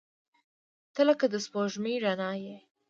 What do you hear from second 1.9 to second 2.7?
رڼا یې.